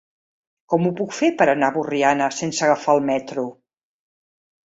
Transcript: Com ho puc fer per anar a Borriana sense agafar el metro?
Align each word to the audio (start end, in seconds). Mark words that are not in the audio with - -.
Com 0.73 0.87
ho 0.87 0.91
puc 1.01 1.11
fer 1.17 1.29
per 1.41 1.45
anar 1.51 1.67
a 1.67 1.75
Borriana 1.75 2.31
sense 2.39 2.65
agafar 2.69 2.97
el 3.01 3.05
metro? 3.13 3.47